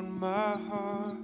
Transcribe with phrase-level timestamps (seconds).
[0.00, 1.19] on my heart.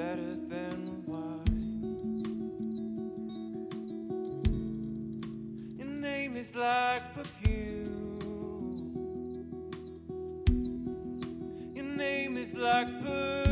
[0.00, 1.60] better than wine.
[5.78, 8.18] Your name is like perfume.
[11.74, 13.49] Your name is like perfume.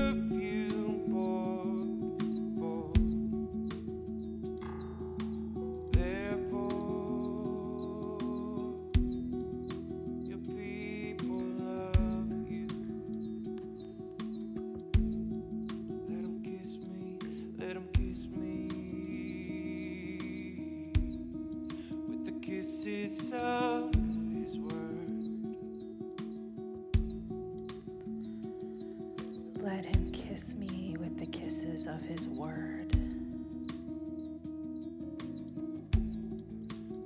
[30.28, 32.94] kiss me with the kisses of his word.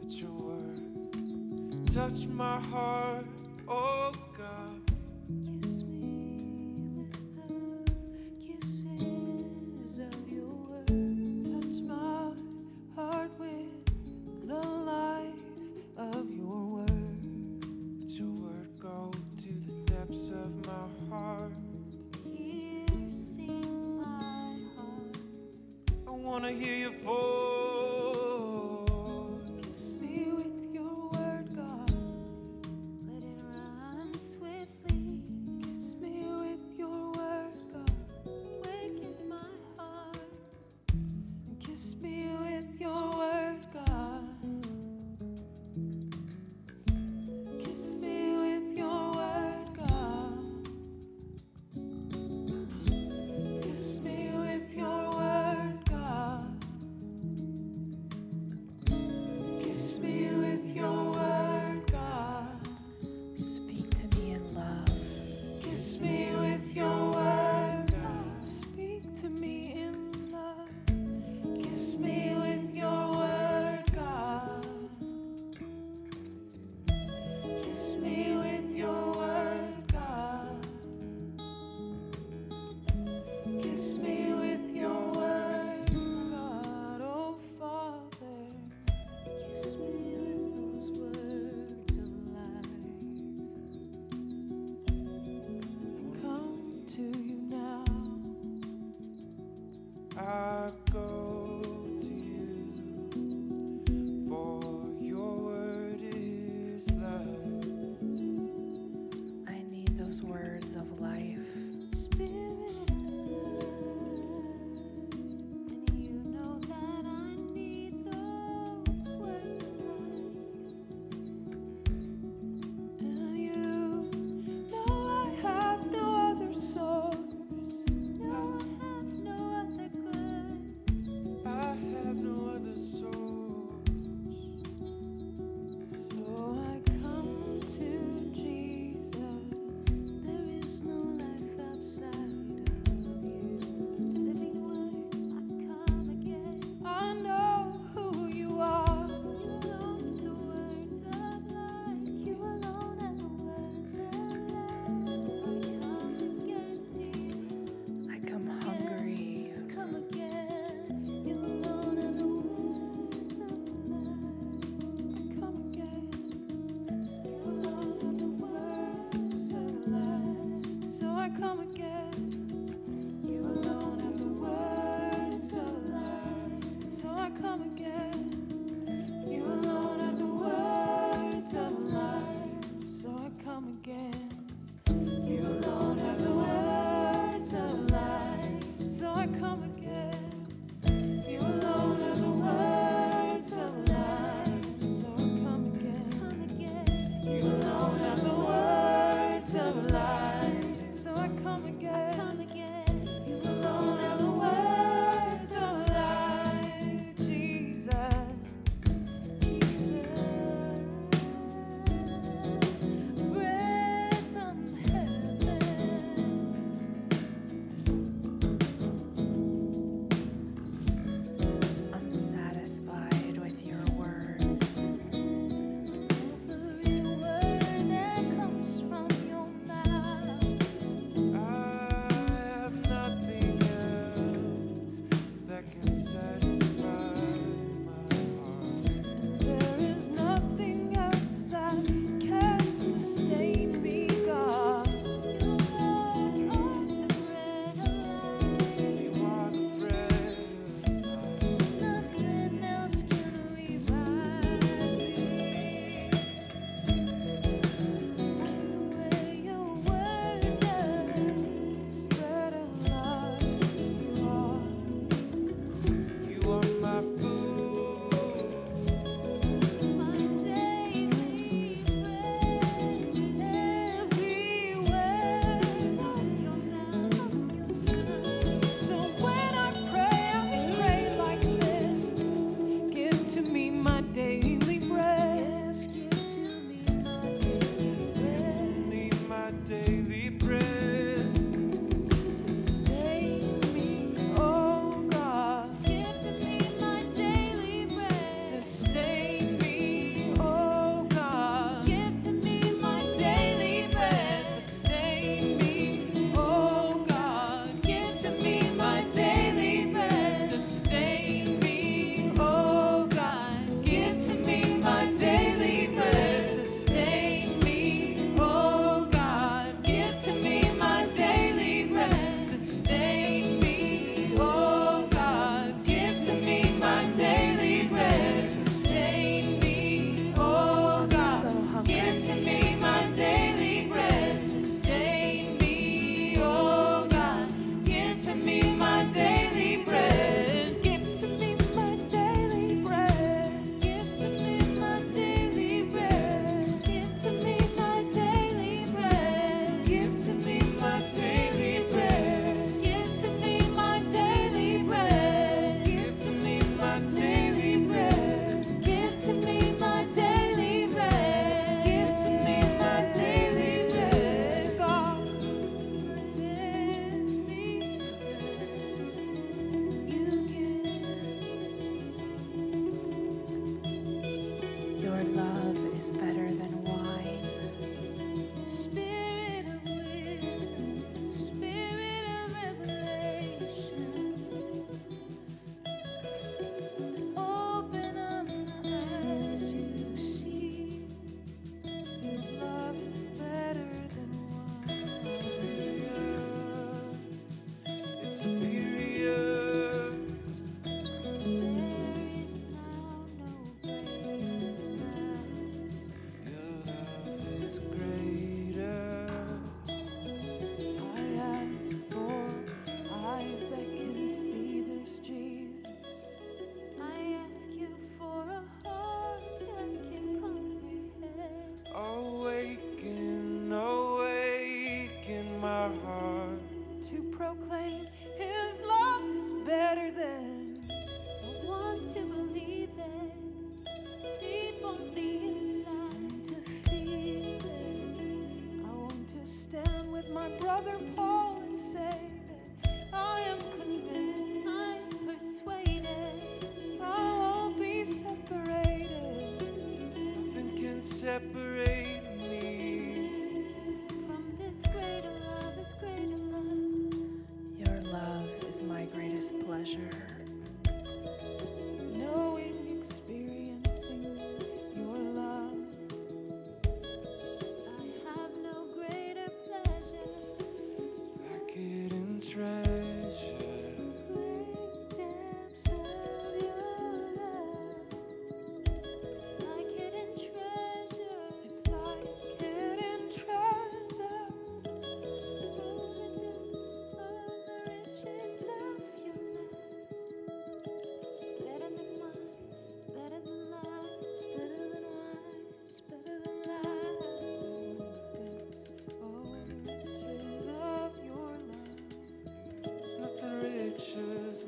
[0.03, 3.32] Let your word touch my heart.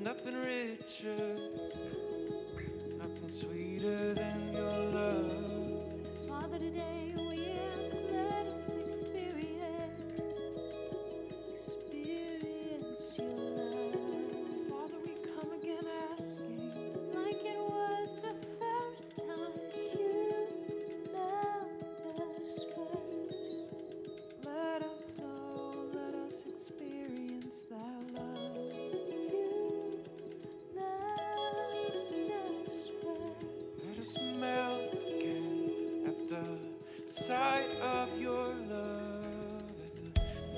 [0.04, 1.38] Nothing richer.
[2.98, 4.23] Nothing sweeter than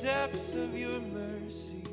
[0.07, 1.86] depths of your mercy.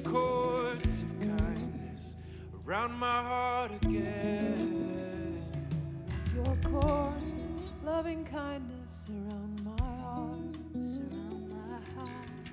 [0.00, 2.16] Wrap your cords of kindness
[2.66, 5.42] around my heart again.
[6.34, 10.56] Your cords of loving kindness around my heart.
[10.80, 12.10] Surround my heart,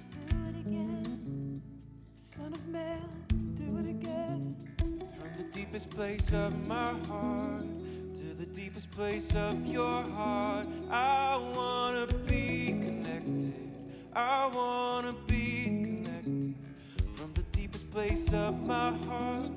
[0.07, 1.61] do it again.
[2.15, 3.01] Son of man,
[3.55, 4.55] do it again.
[4.77, 7.65] From the deepest place of my heart
[8.15, 13.53] to the deepest place of your heart, I wanna be connected.
[14.13, 15.13] I wanna
[17.97, 19.49] place of my heart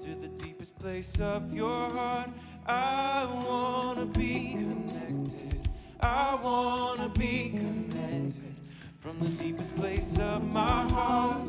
[0.00, 2.30] to the deepest place of your heart,
[2.66, 5.68] I wanna be connected.
[6.00, 8.54] I wanna be connected.
[9.00, 11.46] From the deepest place of my heart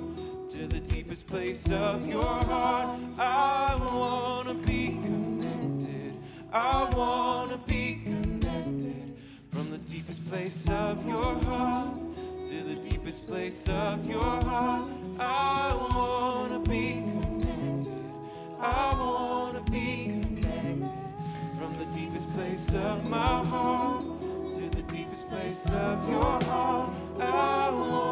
[0.49, 2.99] to the deepest place of your heart.
[3.17, 6.15] I wanna be connected.
[6.51, 9.15] I wanna be connected.
[9.51, 11.95] From the deepest place of your heart
[12.45, 15.04] to the deepest place of your heart.
[15.25, 18.03] I wanna be connected.
[18.59, 20.91] I wanna be connected.
[21.57, 24.03] From the deepest place of my heart
[24.53, 26.89] to the deepest place of your heart.
[27.19, 28.04] I wanna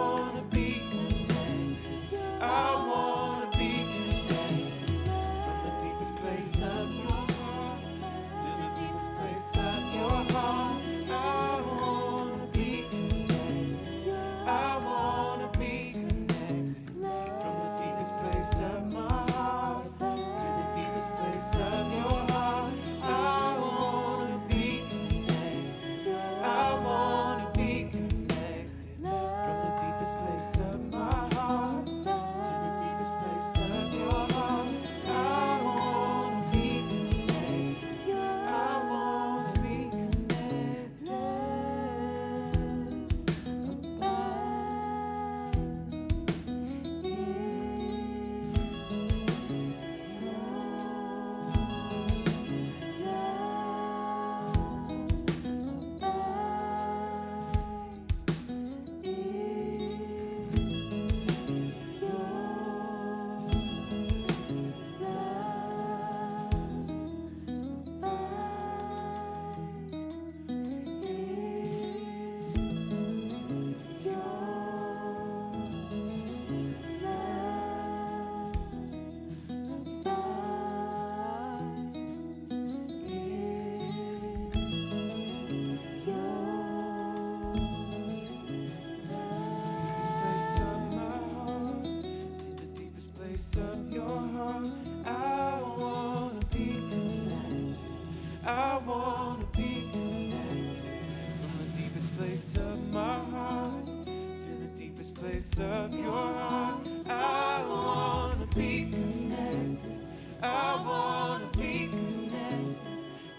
[105.24, 106.90] place of your heart.
[107.10, 109.98] I wanna be connected.
[110.42, 112.78] I wanna be connected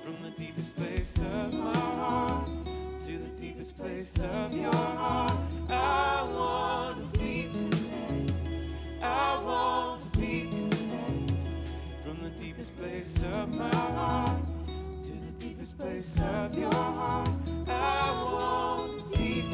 [0.02, 2.48] from the deepest place of my heart
[3.04, 5.38] to the deepest place of your heart.
[5.68, 8.32] I want to be connected.
[9.02, 11.68] I want to be connected
[12.02, 14.40] from the deepest place of my heart
[15.02, 17.28] to the deepest place of your heart.
[17.68, 19.53] I want to be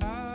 [0.00, 0.31] I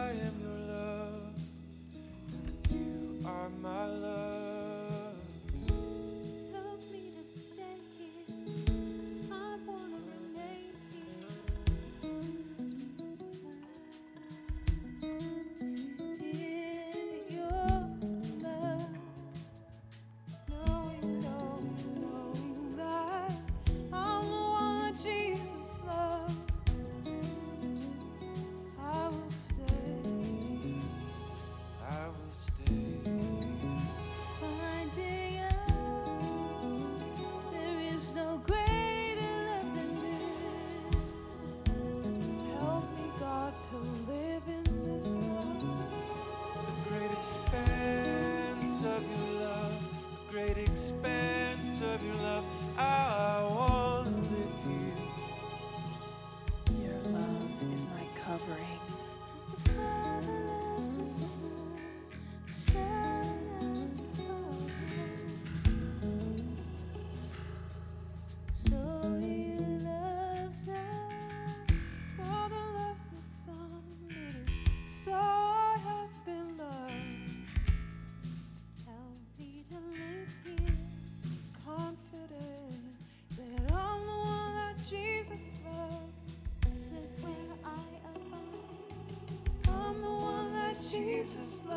[91.27, 91.76] Jesus' love.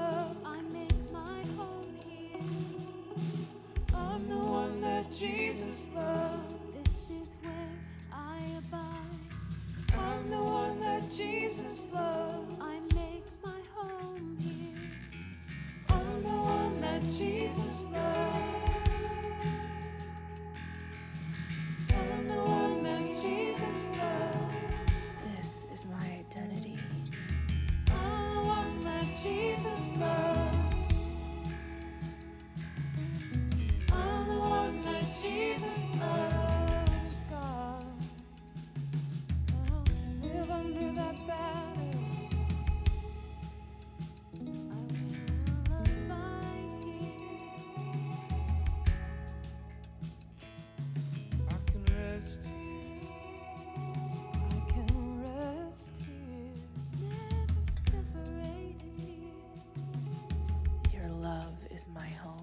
[61.81, 62.39] Is my home.